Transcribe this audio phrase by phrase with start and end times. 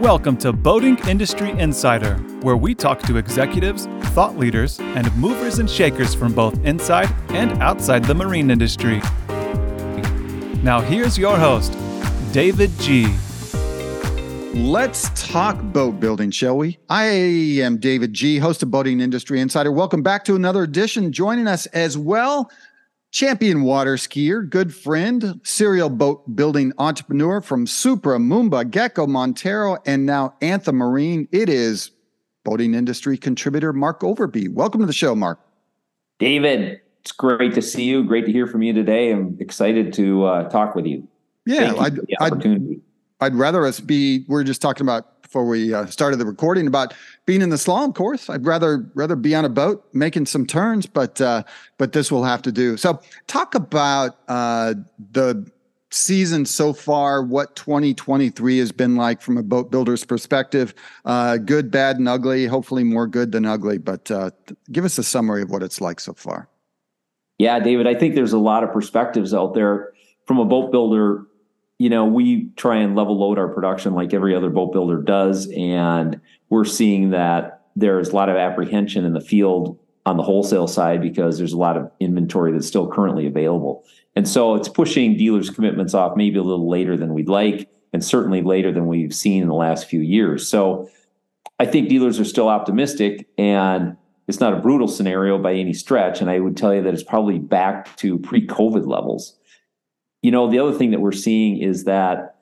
[0.00, 5.70] Welcome to Boating Industry Insider, where we talk to executives, thought leaders, and movers and
[5.70, 9.00] shakers from both inside and outside the marine industry.
[10.62, 11.74] Now, here's your host,
[12.30, 13.16] David Gee.
[14.52, 16.78] Let's talk boat building, shall we?
[16.90, 19.72] I am David Gee., host of Boating Industry Insider.
[19.72, 21.10] Welcome back to another edition.
[21.10, 22.50] Joining us as well,
[23.16, 30.04] champion water skier, good friend, serial boat building entrepreneur from Supra, Moomba, Gekko, Montara, and
[30.04, 31.26] now Anthem Marine.
[31.32, 31.92] It is
[32.44, 34.52] boating industry contributor Mark Overbye.
[34.52, 35.40] Welcome to the show, Mark.
[36.18, 38.04] David, it's great to see you.
[38.04, 39.12] Great to hear from you today.
[39.12, 41.08] I'm excited to uh, talk with you.
[41.46, 42.82] Yeah, I'd, I'd,
[43.22, 44.26] I'd rather us be.
[44.28, 46.94] We are just talking about before we uh, started the recording about
[47.26, 48.30] being in the slalom course.
[48.30, 51.42] I'd rather rather be on a boat making some turns, but uh,
[51.78, 52.76] but this will have to do.
[52.76, 54.74] So talk about uh,
[55.12, 55.50] the
[55.90, 57.22] season so far.
[57.22, 60.74] What 2023 has been like from a boat builder's perspective.
[61.04, 62.46] Uh, good, bad, and ugly.
[62.46, 63.78] Hopefully more good than ugly.
[63.78, 64.30] But uh,
[64.70, 66.48] give us a summary of what it's like so far.
[67.38, 67.86] Yeah, David.
[67.86, 69.92] I think there's a lot of perspectives out there
[70.24, 71.26] from a boat builder
[71.78, 75.50] you know, we try and level load our production like every other boat builder does.
[75.56, 80.68] And we're seeing that there's a lot of apprehension in the field on the wholesale
[80.68, 83.84] side because there's a lot of inventory that's still currently available.
[84.14, 88.02] And so it's pushing dealers' commitments off maybe a little later than we'd like, and
[88.02, 90.48] certainly later than we've seen in the last few years.
[90.48, 90.88] So
[91.58, 93.96] I think dealers are still optimistic and
[94.28, 96.20] it's not a brutal scenario by any stretch.
[96.20, 99.36] And I would tell you that it's probably back to pre COVID levels
[100.26, 102.34] you know, the other thing that we're seeing is that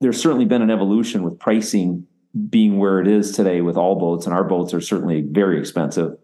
[0.00, 2.06] there's certainly been an evolution with pricing
[2.48, 6.16] being where it is today with all boats, and our boats are certainly very expensive.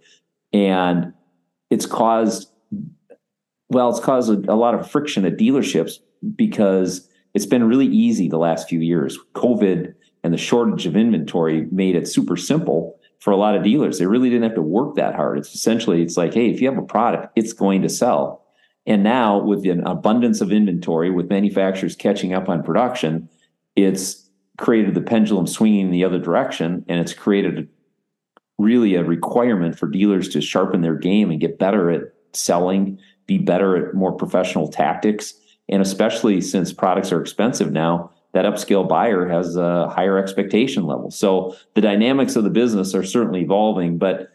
[0.52, 1.14] And
[1.68, 2.52] it's caused,
[3.68, 5.94] well, it's caused a, a lot of friction at dealerships
[6.36, 9.18] because it's been really easy the last few years.
[9.34, 13.98] COVID and the shortage of inventory made it super simple for a lot of dealers.
[13.98, 15.38] They really didn't have to work that hard.
[15.38, 18.44] It's essentially, it's like, hey, if you have a product, it's going to sell.
[18.86, 23.28] And now, with an abundance of inventory, with manufacturers catching up on production,
[23.76, 27.68] it's created the pendulum swinging in the other direction, and it's created
[28.58, 32.02] really a requirement for dealers to sharpen their game and get better at
[32.32, 35.34] selling, be better at more professional tactics.
[35.68, 41.10] And especially since products are expensive now, that upscale buyer has a higher expectation level.
[41.10, 44.30] So the dynamics of the business are certainly evolving, but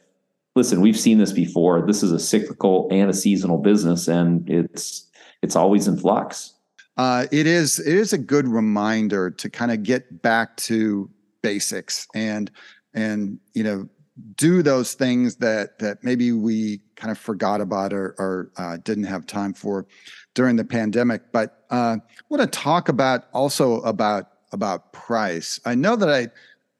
[0.55, 1.85] listen, we've seen this before.
[1.85, 5.09] This is a cyclical and a seasonal business, and it's
[5.41, 6.53] it's always in flux.
[6.97, 11.09] Uh, it is it is a good reminder to kind of get back to
[11.41, 12.51] basics and
[12.93, 13.87] and you know
[14.35, 19.05] do those things that that maybe we kind of forgot about or, or uh, didn't
[19.05, 19.87] have time for
[20.35, 21.31] during the pandemic.
[21.31, 25.59] But uh, I want to talk about also about about price.
[25.65, 26.27] I know that I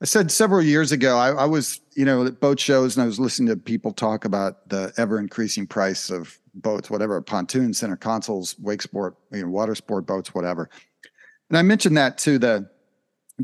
[0.04, 3.06] I said several years ago, I, I, was, you know, at boat shows and I
[3.06, 7.96] was listening to people talk about the ever increasing price of boats, whatever, pontoons, center
[7.96, 10.70] consoles, wake sport, you know, water sport boats, whatever.
[11.48, 12.70] And I mentioned that to the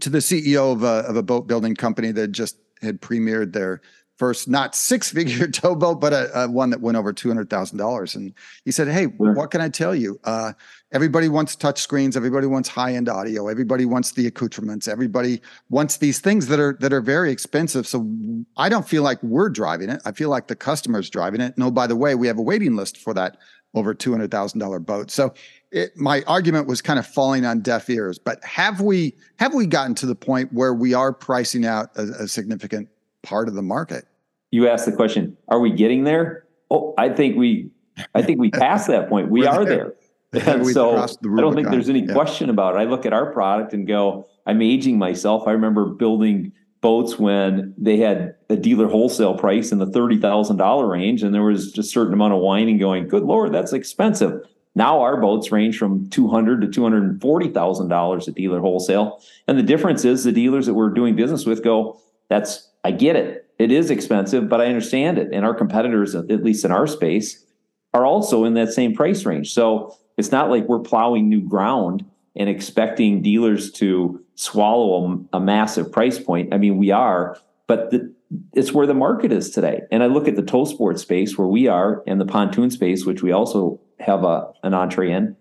[0.01, 3.79] to the CEO of a, of a boat building company that just had premiered their
[4.19, 7.79] first not six figure towboat, but a, a, one that went over two hundred thousand
[7.79, 8.13] dollars.
[8.13, 8.33] And
[8.65, 9.33] he said, "Hey, sure.
[9.33, 10.19] what can I tell you?
[10.25, 10.53] Uh,
[10.91, 12.15] everybody wants touch screens.
[12.15, 13.47] Everybody wants high end audio.
[13.47, 14.87] Everybody wants the accoutrements.
[14.87, 17.87] Everybody wants these things that are that are very expensive.
[17.87, 18.07] So
[18.57, 20.01] I don't feel like we're driving it.
[20.05, 21.57] I feel like the customer's driving it.
[21.57, 23.37] No, by the way, we have a waiting list for that
[23.73, 25.09] over two hundred thousand dollar boat.
[25.09, 25.33] So."
[25.71, 29.67] It, my argument was kind of falling on deaf ears, but have we have we
[29.67, 32.89] gotten to the point where we are pricing out a, a significant
[33.23, 34.05] part of the market?
[34.51, 36.45] you asked the question, are we getting there?
[36.71, 37.71] Oh, I think we,
[38.15, 39.29] I think we passed that point.
[39.29, 39.93] We are there.
[40.31, 42.13] And so I don't think there's any yeah.
[42.13, 42.79] question about it.
[42.79, 45.47] I look at our product and go, I'm aging myself.
[45.47, 51.23] I remember building boats when they had a dealer wholesale price in the $30,000 range.
[51.23, 54.47] And there was just a certain amount of whining going, good Lord, that's expensive.
[54.75, 59.21] Now our boats range from $200 to $240,000 at dealer wholesale.
[59.47, 61.99] And the difference is the dealers that we're doing business with go,
[62.29, 65.29] that's, I get it it is expensive, but I understand it.
[65.33, 67.45] And our competitors, at least in our space,
[67.93, 69.53] are also in that same price range.
[69.53, 72.05] So it's not like we're plowing new ground
[72.37, 76.53] and expecting dealers to swallow a, a massive price point.
[76.53, 77.37] I mean, we are,
[77.67, 78.13] but the,
[78.53, 79.81] it's where the market is today.
[79.91, 83.05] And I look at the tow sport space where we are and the pontoon space,
[83.05, 85.35] which we also have a, an entree in.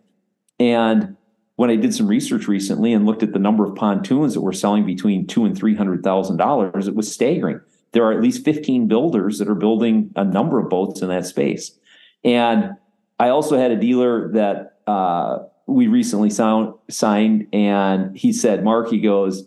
[0.59, 1.17] And
[1.59, 4.53] when I did some research recently and looked at the number of pontoons that were
[4.53, 7.61] selling between two and three hundred thousand dollars, it was staggering
[7.93, 11.27] there are at least 15 builders that are building a number of boats in that
[11.27, 11.73] space.
[12.25, 12.73] And
[13.19, 18.91] I also had a dealer that uh, we recently sound, signed, and he said, Mark,
[18.91, 19.45] he goes,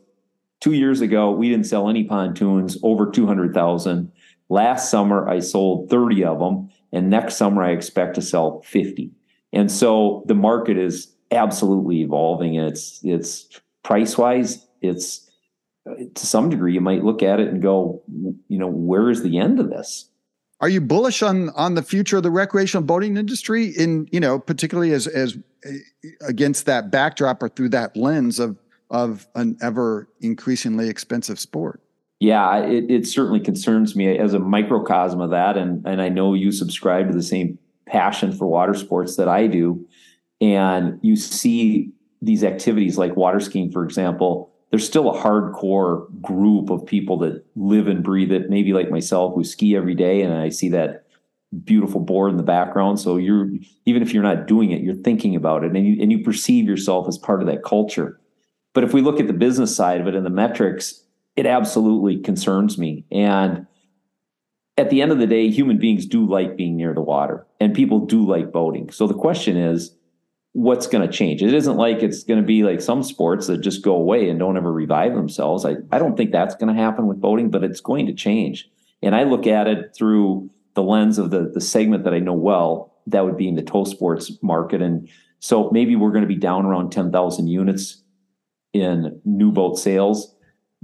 [0.60, 4.12] two years ago, we didn't sell any pontoons over 200,000.
[4.50, 6.70] Last summer, I sold 30 of them.
[6.92, 9.12] And next summer, I expect to sell 50.
[9.54, 12.58] And so the market is absolutely evolving.
[12.58, 15.30] And it's, it's price wise, it's
[15.86, 18.04] to some degree, you might look at it and go,
[18.48, 20.10] you know, where is the end of this?
[20.60, 24.38] Are you bullish on on the future of the recreational boating industry in you know
[24.38, 25.36] particularly as as
[26.22, 28.58] against that backdrop or through that lens of
[28.92, 31.82] of an ever increasingly expensive sport?
[32.20, 36.36] Yeah, it, it certainly concerns me as a microcosm of that, and and I know
[36.36, 37.58] you subscribe to the same
[37.88, 39.88] passion for water sports that I do,
[40.42, 41.92] and you see
[42.22, 47.46] these activities like water skiing, for example there's still a hardcore group of people that
[47.56, 50.22] live and breathe it, maybe like myself who ski every day.
[50.22, 51.06] And I see that
[51.66, 52.98] beautiful board in the background.
[53.00, 53.50] So you're,
[53.86, 56.66] even if you're not doing it, you're thinking about it and you, and you perceive
[56.66, 58.18] yourself as part of that culture.
[58.74, 61.04] But if we look at the business side of it and the metrics,
[61.36, 63.06] it absolutely concerns me.
[63.12, 63.68] And
[64.78, 67.74] at the end of the day, human beings do like being near the water and
[67.74, 68.90] people do like boating.
[68.90, 69.94] So the question is,
[70.54, 71.42] what's going to change.
[71.42, 74.38] It isn't like it's going to be like some sports that just go away and
[74.38, 75.66] don't ever revive themselves.
[75.66, 78.70] I, I don't think that's going to happen with boating, but it's going to change.
[79.02, 82.34] And I look at it through the lens of the, the segment that I know
[82.34, 84.82] well, that would be in the tow sports market.
[84.82, 85.10] And
[85.40, 88.04] so maybe we're going to be down around 10,000 units
[88.74, 90.36] in new boat sales.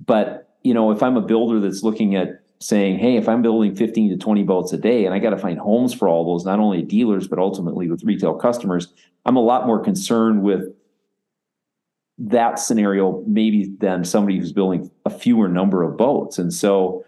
[0.04, 3.76] But, you know, if I'm a builder that's looking at saying, hey, if I'm building
[3.76, 6.46] 15 to 20 boats a day and I got to find homes for all those,
[6.46, 8.88] not only dealers, but ultimately with retail customers,
[9.26, 10.74] I'm a lot more concerned with
[12.18, 16.40] that scenario maybe than somebody who's building a fewer number of boats.
[16.40, 17.06] And so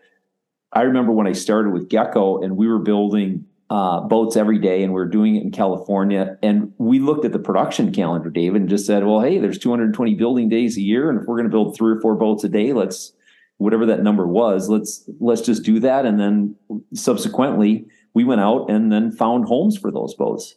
[0.72, 4.84] I remember when I started with Gekko and we were building uh, boats every day
[4.84, 6.38] and we are doing it in California.
[6.44, 10.14] And we looked at the production calendar, David, and just said, well, hey, there's 220
[10.16, 11.10] building days a year.
[11.10, 13.14] And if we're going to build three or four boats a day, let's
[13.60, 16.06] whatever that number was let's let's just do that.
[16.06, 16.56] And then
[16.94, 20.56] subsequently we went out and then found homes for those boats.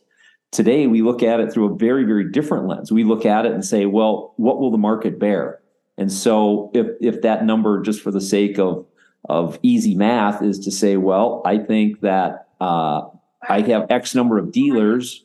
[0.50, 2.90] Today we look at it through a very very different lens.
[2.90, 5.60] We look at it and say well what will the market bear?
[5.98, 8.86] And so if if that number just for the sake of
[9.28, 13.02] of easy math is to say well i think that uh,
[13.48, 15.24] i have x number of dealers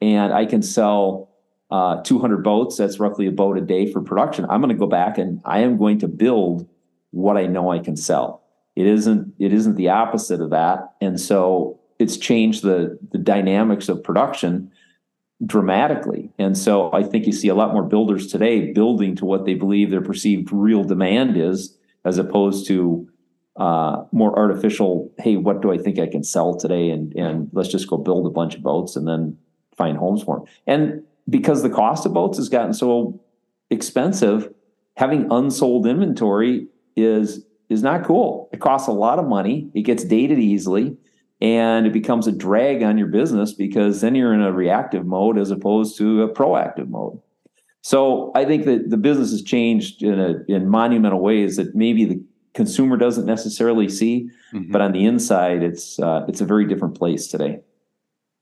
[0.00, 1.28] and i can sell
[1.70, 4.44] uh, 200 boats that's roughly a boat a day for production.
[4.50, 6.68] I'm going to go back and i am going to build
[7.12, 8.42] what I know I can sell.
[8.74, 10.94] It isn't it isn't the opposite of that.
[11.00, 14.72] And so it's changed the the dynamics of production
[15.44, 16.30] dramatically.
[16.38, 19.54] And so I think you see a lot more builders today building to what they
[19.54, 23.08] believe their perceived real demand is, as opposed to
[23.56, 26.90] uh, more artificial, hey, what do I think I can sell today?
[26.90, 29.36] And and let's just go build a bunch of boats and then
[29.76, 30.46] find homes for them.
[30.66, 33.20] And because the cost of boats has gotten so
[33.70, 34.52] expensive,
[34.96, 38.50] having unsold inventory is is not cool.
[38.52, 39.70] It costs a lot of money.
[39.74, 40.96] It gets dated easily
[41.40, 45.38] and it becomes a drag on your business because then you're in a reactive mode
[45.38, 47.18] as opposed to a proactive mode.
[47.82, 52.04] So I think that the business has changed in a in monumental ways that maybe
[52.04, 52.22] the
[52.54, 54.70] consumer doesn't necessarily see, mm-hmm.
[54.70, 57.58] but on the inside, it's uh, it's a very different place today.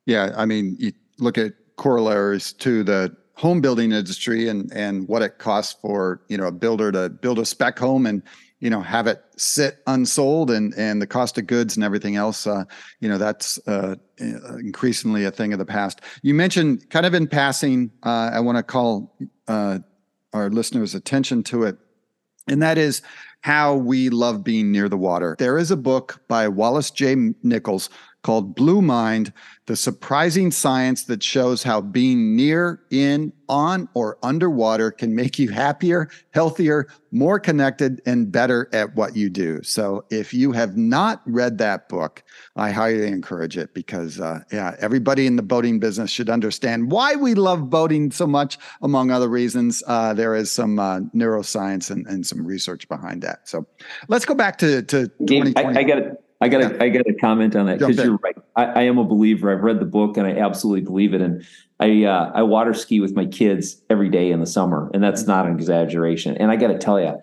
[0.05, 5.23] Yeah, I mean, you look at corollaries to the home building industry and and what
[5.23, 8.23] it costs for you know a builder to build a spec home and
[8.59, 12.47] you know have it sit unsold and and the cost of goods and everything else
[12.47, 12.65] uh,
[13.01, 16.03] you know that's uh, increasingly a thing of the past.
[16.21, 19.17] You mentioned kind of in passing uh, i want to call
[19.49, 19.79] uh,
[20.35, 21.79] our listeners attention to it
[22.47, 23.01] and that is
[23.43, 25.35] how we love being near the water.
[25.39, 27.33] There is a book by wallace j.
[27.43, 27.89] Nichols
[28.23, 29.33] called blue mind
[29.71, 35.49] the surprising science that shows how being near, in, on, or underwater can make you
[35.49, 39.63] happier, healthier, more connected, and better at what you do.
[39.63, 42.25] So, if you have not read that book,
[42.57, 47.15] I highly encourage it because, uh, yeah, everybody in the boating business should understand why
[47.15, 49.85] we love boating so much, among other reasons.
[49.87, 53.49] Uh, there is some uh, neuroscience and, and, some research behind that.
[53.49, 53.69] So,
[54.09, 55.09] let's go back to, to
[55.55, 56.25] I, I got it.
[56.41, 56.85] I got to, yeah.
[56.85, 58.37] I got to comment on that because you're right.
[58.57, 59.53] I, I, am a believer.
[59.53, 61.21] I've read the book and I absolutely believe it.
[61.21, 61.45] And
[61.81, 65.27] I, uh, I water ski with my kids every day in the summer, and that's
[65.27, 66.37] not an exaggeration.
[66.39, 67.15] And I got to tell you,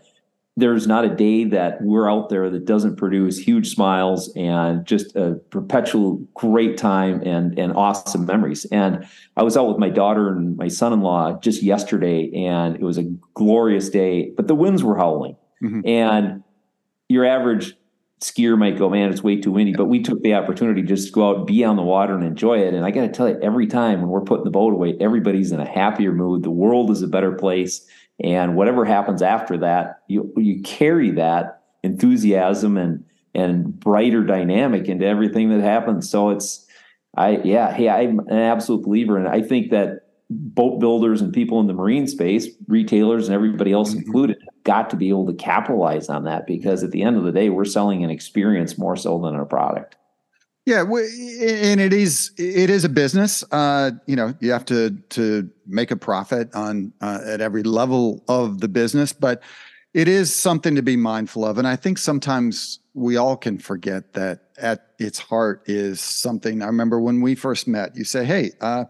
[0.58, 5.16] there's not a day that we're out there that doesn't produce huge smiles and just
[5.16, 8.66] a perpetual great time and and awesome memories.
[8.66, 9.08] And
[9.38, 13.04] I was out with my daughter and my son-in-law just yesterday, and it was a
[13.36, 15.38] glorious day, but the winds were howling.
[15.64, 15.88] Mm-hmm.
[15.88, 16.44] And
[17.08, 17.74] your average
[18.20, 19.74] skier might go, man, it's way too windy.
[19.74, 22.60] But we took the opportunity just to go out, be on the water, and enjoy
[22.60, 22.74] it.
[22.74, 25.52] And I got to tell you, every time when we're putting the boat away, everybody's
[25.52, 26.44] in a happier mood.
[26.44, 27.86] The world is a better place.
[28.24, 33.04] And whatever happens after that, you you carry that enthusiasm and
[33.36, 36.10] and brighter dynamic into everything that happens.
[36.10, 36.66] So it's
[37.16, 41.60] I yeah, hey, I'm an absolute believer and I think that boat builders and people
[41.60, 44.00] in the marine space, retailers and everybody else mm-hmm.
[44.00, 47.32] included, got to be able to capitalize on that because at the end of the
[47.32, 49.96] day, we're selling an experience more so than a product.
[50.66, 53.42] Yeah, and it is it is a business.
[53.54, 58.22] Uh, you know, you have to to make a profit on uh, at every level
[58.28, 59.42] of the business, but
[59.94, 61.58] it is something to be mindful of.
[61.58, 66.62] And I think sometimes we all can forget that at its heart is something.
[66.62, 68.86] I remember when we first met, you say, "Hey, uh,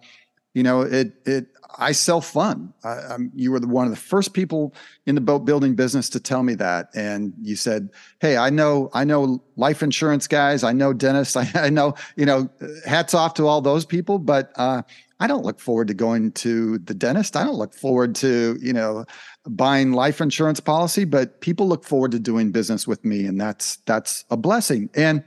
[0.57, 2.73] you know, it it I sell fun.
[2.83, 4.73] I, you were the, one of the first people
[5.05, 8.89] in the boat building business to tell me that, and you said, "Hey, I know,
[8.91, 10.63] I know life insurance guys.
[10.63, 11.35] I know dentists.
[11.41, 12.49] I, I know, you know,
[12.87, 14.81] hats off to all those people, but uh,
[15.19, 17.35] I don't look forward to going to the dentist.
[17.35, 19.05] I don't look forward to, you know,
[19.45, 23.75] buying life insurance policy, but people look forward to doing business with me, and that's
[23.85, 24.89] that's a blessing.
[24.95, 25.23] And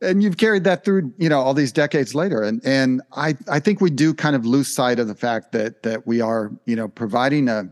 [0.00, 2.42] and you've carried that through you know all these decades later.
[2.42, 5.82] And and i i think we do kind of lose sight of the fact that
[5.82, 7.68] that we are you know providing a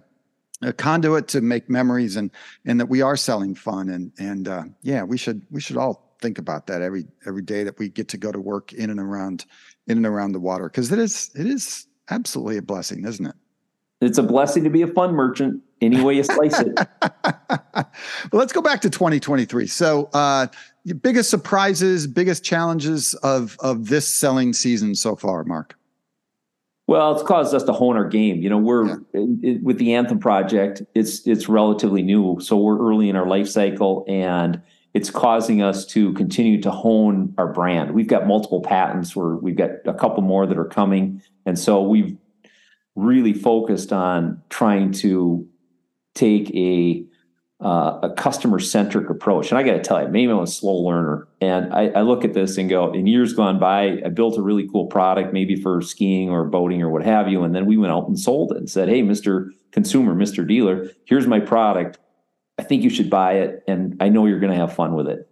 [0.63, 2.31] a conduit to make memories and
[2.65, 3.89] and that we are selling fun.
[3.89, 7.63] And and uh, yeah we should we should all think about that every every day
[7.65, 9.45] that we get to go to work in and around
[9.87, 10.69] in and around the water.
[10.69, 13.35] Because it is it is absolutely a blessing isn't it?
[14.01, 16.79] It's a blessing to be a fun merchant any way you slice it
[18.33, 20.47] let's go back to 2023 so uh
[20.95, 25.77] biggest surprises, biggest challenges of of this selling season so far, Mark?
[26.87, 28.41] Well, it's caused us to hone our game.
[28.41, 28.97] You know, we're yeah.
[29.43, 30.83] it, with the Anthem project.
[30.95, 34.63] It's it's relatively new, so we're early in our life cycle, and
[34.95, 37.93] it's causing us to continue to hone our brand.
[37.93, 39.17] We've got multiple patents.
[39.17, 42.17] Where we've got a couple more that are coming, and so we've
[42.95, 45.47] really focused on trying to
[46.15, 47.05] take a
[47.61, 49.51] uh, a customer centric approach.
[49.51, 51.27] And I got to tell you, maybe I'm a slow learner.
[51.41, 54.43] And I, I, look at this and go, in years gone by, I built a
[54.43, 57.45] really cool product, maybe for skiing or boating or what have you.
[57.45, 59.49] And then we went out and sold it and said, hey, Mr.
[59.73, 60.47] Consumer, Mr.
[60.47, 61.99] Dealer, here's my product.
[62.59, 63.63] I think you should buy it.
[63.67, 65.27] And I know you're going to have fun with it.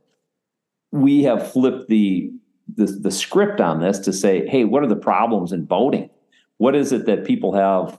[0.93, 2.31] We have flipped the,
[2.75, 6.09] the, the script on this to say, hey, what are the problems in boating?
[6.57, 7.99] What is it that people have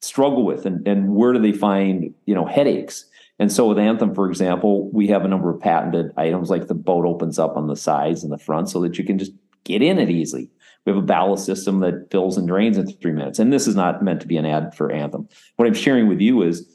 [0.00, 3.06] struggle with and, and where do they find you know headaches
[3.38, 6.74] and so with Anthem, for example, we have a number of patented items like the
[6.74, 9.32] boat opens up on the sides and the front so that you can just
[9.64, 10.50] get in it easily.
[10.84, 13.38] We have a ballast system that fills and drains in three minutes.
[13.38, 15.28] And this is not meant to be an ad for Anthem.
[15.56, 16.66] What I'm sharing with you is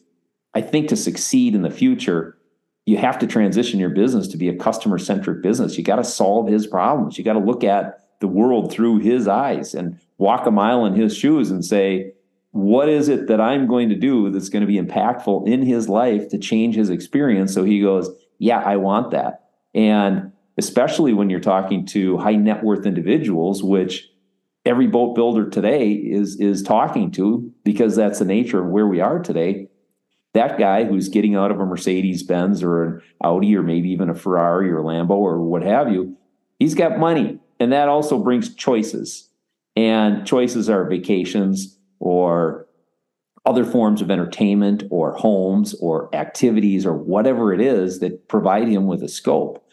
[0.53, 2.37] I think to succeed in the future,
[2.85, 5.77] you have to transition your business to be a customer centric business.
[5.77, 7.17] You got to solve his problems.
[7.17, 10.93] You got to look at the world through his eyes and walk a mile in
[10.93, 12.10] his shoes and say,
[12.51, 15.87] what is it that I'm going to do that's going to be impactful in his
[15.87, 17.53] life to change his experience?
[17.53, 19.45] So he goes, Yeah, I want that.
[19.73, 24.09] And especially when you're talking to high net worth individuals, which
[24.65, 28.99] every boat builder today is is talking to because that's the nature of where we
[28.99, 29.67] are today.
[30.33, 34.09] That guy who's getting out of a Mercedes Benz or an Audi or maybe even
[34.09, 36.15] a Ferrari or Lambo or what have you,
[36.57, 37.39] he's got money.
[37.59, 39.29] And that also brings choices.
[39.75, 42.67] And choices are vacations, or
[43.45, 48.87] other forms of entertainment or homes or activities or whatever it is that provide him
[48.87, 49.65] with a scope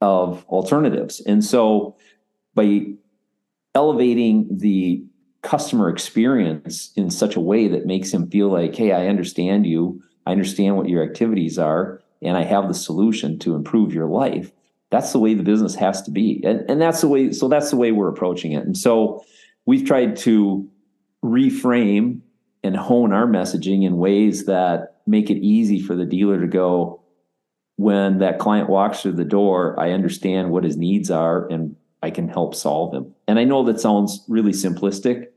[0.00, 1.20] of alternatives.
[1.20, 1.96] And so
[2.54, 2.86] by
[3.74, 5.04] elevating the
[5.42, 10.02] customer experience in such a way that makes him feel like, hey, I understand you,
[10.26, 14.52] I understand what your activities are, and I have the solution to improve your life.
[14.90, 16.42] That's the way the business has to be.
[16.44, 18.64] And, and that's the way, so that's the way we're approaching it.
[18.64, 19.24] And so
[19.66, 20.68] we've tried to
[21.24, 22.20] reframe
[22.62, 27.00] and hone our messaging in ways that make it easy for the dealer to go
[27.76, 32.10] when that client walks through the door i understand what his needs are and i
[32.10, 33.12] can help solve them.
[33.26, 35.28] And i know that sounds really simplistic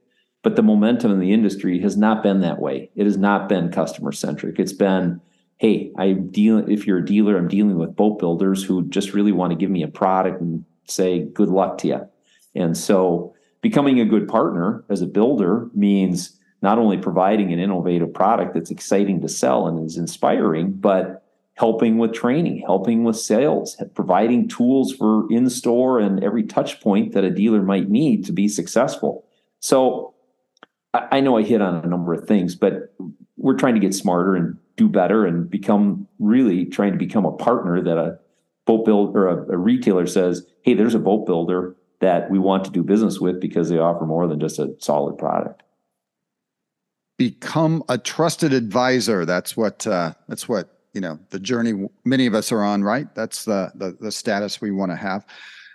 [0.44, 2.90] but the momentum in the industry has not been that way.
[2.96, 5.22] It has not been customer centric it's been
[5.58, 9.32] hey i'm dealing if you're a dealer i'm dealing with boat builders who just really
[9.32, 12.08] want to give me a product and say good luck to you
[12.56, 18.14] and so becoming a good partner as a builder means not only providing an innovative
[18.14, 21.24] product that's exciting to sell and is inspiring, but
[21.54, 27.14] helping with training, helping with sales, providing tools for in store and every touch point
[27.14, 29.26] that a dealer might need to be successful.
[29.60, 30.14] So
[30.94, 32.94] I know I hit on a number of things, but
[33.38, 37.32] we're trying to get smarter and do better and become really trying to become a
[37.32, 38.20] partner that a
[38.66, 42.64] boat builder or a, a retailer says, Hey, there's a boat builder that we want
[42.66, 45.64] to do business with because they offer more than just a solid product.
[47.18, 49.26] become a trusted advisor.
[49.26, 52.84] That's what uh, that's what you know the journey many of us are on.
[52.84, 53.14] Right.
[53.16, 55.26] That's the the, the status we want to have.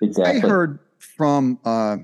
[0.00, 0.42] Exactly.
[0.42, 1.98] I heard from uh,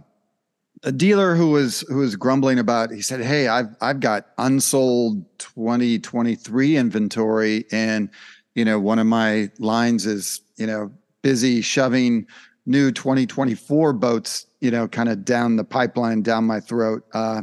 [0.82, 2.90] a dealer who was who was grumbling about.
[2.90, 8.10] He said, "Hey, I've I've got unsold 2023 inventory, and
[8.54, 12.26] you know one of my lines is you know busy shoving."
[12.68, 17.04] New 2024 boats, you know, kind of down the pipeline, down my throat.
[17.12, 17.42] Uh,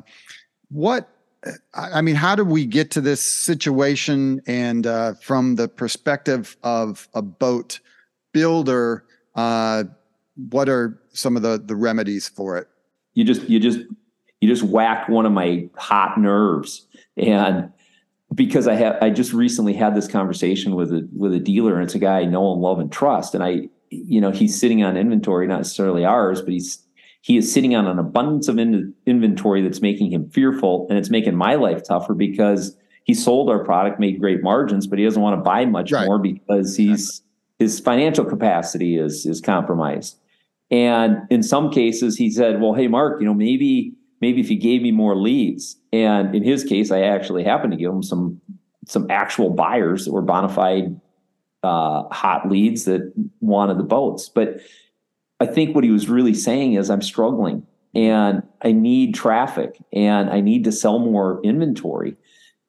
[0.70, 1.10] what,
[1.74, 4.42] I mean, how did we get to this situation?
[4.48, 7.80] And uh, from the perspective of a boat
[8.32, 9.06] builder,
[9.36, 9.86] uh,
[10.50, 12.68] what are some of the the remedies for it?
[13.14, 13.80] You just, you just,
[14.42, 17.72] you just whacked one of my hot nerves, and
[18.34, 21.84] because I have, I just recently had this conversation with a with a dealer, and
[21.84, 23.70] it's a guy I know and love and trust, and I
[24.06, 26.84] you know he's sitting on inventory not necessarily ours but he's
[27.22, 31.10] he is sitting on an abundance of in, inventory that's making him fearful and it's
[31.10, 35.22] making my life tougher because he sold our product made great margins but he doesn't
[35.22, 36.06] want to buy much right.
[36.06, 37.22] more because he's
[37.60, 40.18] his financial capacity is is compromised
[40.72, 44.60] and in some cases he said well hey mark you know maybe maybe if you
[44.60, 48.40] gave me more leads and in his case i actually happened to give him some
[48.88, 51.00] some actual buyers that were bona fide
[51.66, 54.30] uh, hot leads that wanted the boats.
[54.30, 54.62] But
[55.40, 60.30] I think what he was really saying is, I'm struggling and I need traffic and
[60.30, 62.16] I need to sell more inventory.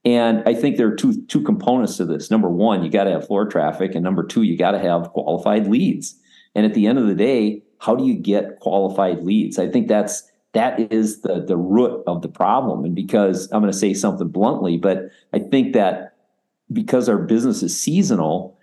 [0.05, 2.31] And I think there are two two components to this.
[2.31, 5.11] Number one, you got to have floor traffic, and number two, you got to have
[5.11, 6.15] qualified leads.
[6.55, 9.59] And at the end of the day, how do you get qualified leads?
[9.59, 10.23] I think that's
[10.53, 12.85] that is the the root of the problem.
[12.85, 16.15] And because I'm going to say something bluntly, but I think that
[16.73, 18.56] because our business is seasonal,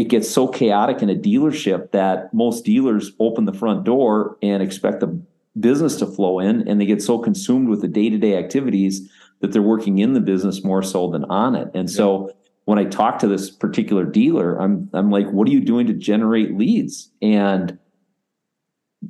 [0.00, 4.62] it gets so chaotic in a dealership that most dealers open the front door and
[4.62, 5.20] expect the
[5.58, 9.60] business to flow in and they get so consumed with the day-to-day activities that they're
[9.60, 11.68] working in the business more so than on it.
[11.74, 12.34] And so yeah.
[12.64, 15.92] when i talk to this particular dealer i'm i'm like what are you doing to
[15.92, 17.10] generate leads?
[17.20, 17.78] And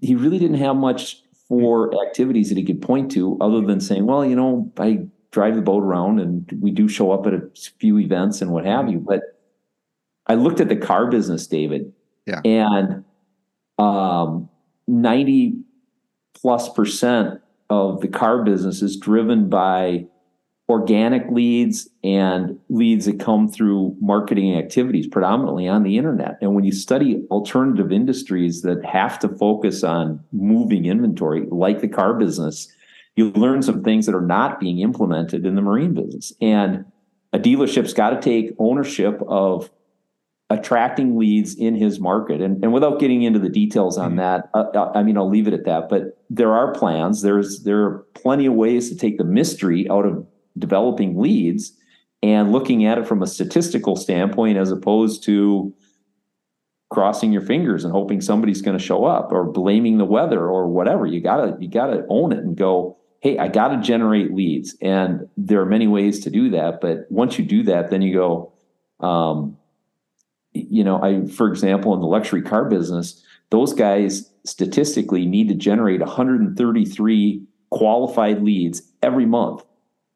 [0.03, 4.07] he really didn't have much for activities that he could point to other than saying
[4.07, 7.43] well you know i drive the boat around and we do show up at a
[7.79, 8.99] few events and what have you.
[8.99, 9.40] But
[10.31, 11.93] I looked at the car business, David.
[12.25, 12.41] Yeah.
[12.45, 13.05] And
[13.79, 14.49] um,
[14.87, 15.57] 90
[16.41, 20.07] plus percent of the car business is driven by
[20.69, 26.39] organic leads and leads that come through marketing activities, predominantly on the internet.
[26.41, 31.89] And when you study alternative industries that have to focus on moving inventory, like the
[31.89, 32.73] car business,
[33.17, 36.33] you learn some things that are not being implemented in the marine business.
[36.41, 36.85] And
[37.33, 39.71] a dealership's got to take ownership of
[40.51, 42.41] attracting leads in his market.
[42.41, 44.19] And, and without getting into the details on mm-hmm.
[44.19, 45.89] that, uh, uh, I mean, I'll leave it at that.
[45.89, 47.23] But there are plans.
[47.23, 50.27] There's there are plenty of ways to take the mystery out of
[50.59, 51.73] developing leads
[52.23, 55.73] and looking at it from a statistical standpoint as opposed to
[56.91, 60.67] crossing your fingers and hoping somebody's going to show up or blaming the weather or
[60.67, 61.07] whatever.
[61.07, 62.99] You gotta you gotta own it and go.
[63.23, 66.81] Hey, I got to generate leads, and there are many ways to do that.
[66.81, 68.53] But once you do that, then you go.
[69.07, 69.59] Um,
[70.53, 75.55] you know, I, for example, in the luxury car business, those guys statistically need to
[75.55, 79.65] generate 133 qualified leads every month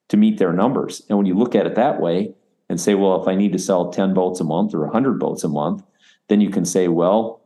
[0.09, 1.03] to meet their numbers.
[1.09, 2.35] And when you look at it that way
[2.69, 5.45] and say, well, if I need to sell 10 boats a month or 100 boats
[5.45, 5.83] a month,
[6.29, 7.43] then you can say, well,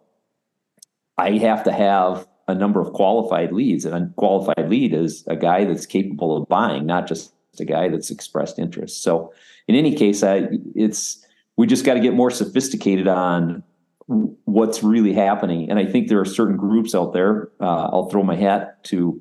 [1.17, 3.85] I have to have a number of qualified leads.
[3.85, 7.89] And a qualified lead is a guy that's capable of buying, not just a guy
[7.89, 9.03] that's expressed interest.
[9.03, 9.33] So
[9.67, 11.25] in any case, I, it's
[11.59, 13.65] we just got to get more sophisticated on
[14.07, 15.69] what's really happening.
[15.69, 17.51] And I think there are certain groups out there.
[17.61, 19.21] Uh, I'll throw my hat to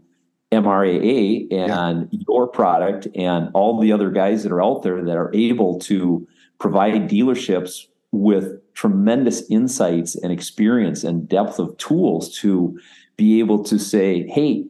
[0.52, 2.20] MRAA and yeah.
[2.30, 6.28] your product and all the other guys that are out there that are able to
[6.60, 12.80] provide dealerships with tremendous insights and experience and depth of tools to
[13.18, 14.64] be able to say, hey,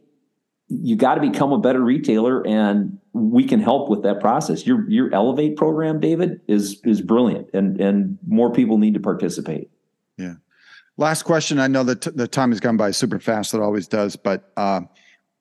[0.68, 4.66] you got to become a better retailer and we can help with that process.
[4.66, 9.70] Your your Elevate program, David, is is brilliant, and and more people need to participate.
[10.16, 10.34] Yeah.
[10.96, 11.58] Last question.
[11.58, 13.54] I know that the time has gone by super fast.
[13.54, 14.16] It always does.
[14.16, 14.82] But uh,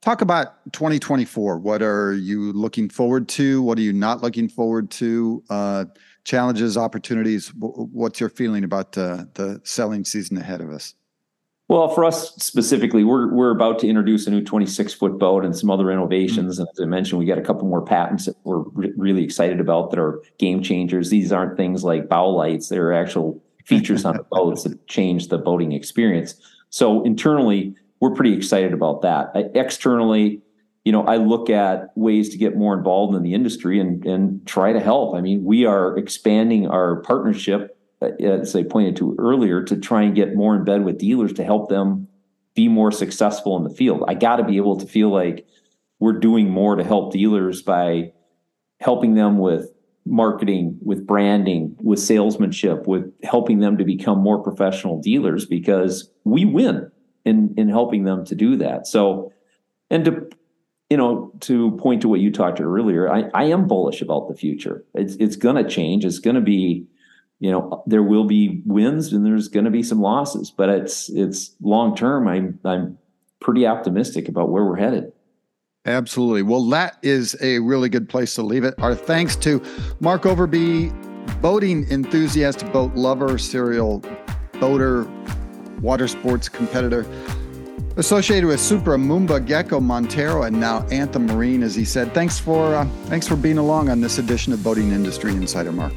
[0.02, 1.58] talk about 2024.
[1.58, 3.62] What are you looking forward to?
[3.62, 5.44] What are you not looking forward to?
[5.50, 5.86] Uh,
[6.24, 7.50] challenges, opportunities.
[7.50, 10.94] W- what's your feeling about the the selling season ahead of us?
[11.70, 15.56] Well, for us specifically, we're we're about to introduce a new 26 foot boat and
[15.56, 16.56] some other innovations.
[16.56, 16.62] Mm-hmm.
[16.62, 19.60] And as I mentioned, we got a couple more patents that we're re- really excited
[19.60, 21.10] about that are game changers.
[21.10, 25.38] These aren't things like bow lights; they're actual features on the boats that change the
[25.38, 26.36] boating experience.
[26.70, 29.32] So internally, we're pretty excited about that.
[29.36, 30.42] Uh, externally,
[30.86, 34.46] you know, I look at ways to get more involved in the industry and and
[34.48, 35.16] try to help.
[35.16, 40.04] I mean, we are expanding our partnership, Uh, as I pointed to earlier, to try
[40.04, 42.08] and get more in bed with dealers to help them
[42.54, 44.04] be more successful in the field.
[44.08, 45.48] I got to be able to feel like
[46.00, 48.14] we're doing more to help dealers by
[48.80, 49.72] helping them with
[50.06, 56.46] marketing, with branding, with salesmanship, with helping them to become more professional dealers because we
[56.46, 56.92] win
[57.26, 58.88] in in helping them to do that.
[58.88, 59.34] So,
[59.90, 60.30] and to
[60.90, 64.30] you know, to point to what you talked to earlier, I, I am bullish about
[64.30, 64.86] the future.
[64.94, 66.06] It's it's going to change.
[66.06, 66.86] It's going to be,
[67.40, 71.10] you know, there will be wins and there's going to be some losses, but it's
[71.10, 72.28] it's long term.
[72.28, 72.98] I'm I'm
[73.40, 75.12] pretty optimistic about where we're headed.
[75.86, 76.42] Absolutely.
[76.42, 78.74] Well, that is a really good place to leave it.
[78.80, 79.64] Our thanks to
[80.00, 80.92] Mark Overbye,
[81.42, 84.04] boating enthusiast, boat lover, serial
[84.60, 85.08] boater,
[85.80, 87.06] water sports competitor,
[87.96, 91.62] associated with Supra, Moomba Gekko, Montara, and now Anthem Marine.
[91.62, 94.92] As he said, thanks for uh, thanks for being along on this edition of Boating
[94.92, 95.94] Industry Insider, Mark.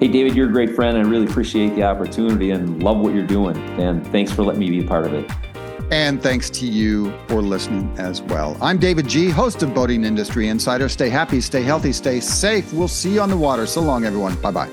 [0.00, 0.96] Hey, David, you're a great friend.
[0.96, 3.56] I really appreciate the opportunity and love what you're doing.
[3.80, 5.28] And thanks for letting me be a part of it.
[5.90, 8.56] And thanks to you for listening as well.
[8.60, 10.88] I'm David Gee., host of Boating Industry Insider.
[10.88, 12.72] Stay happy, stay healthy, stay safe.
[12.72, 13.66] We'll see you on the water.
[13.66, 14.36] So long, everyone.
[14.36, 14.70] Bye bye.